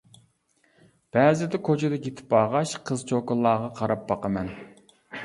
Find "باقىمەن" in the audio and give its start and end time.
4.13-4.51